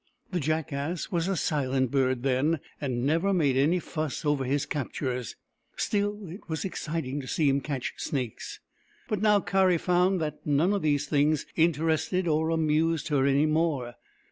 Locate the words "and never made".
2.81-3.55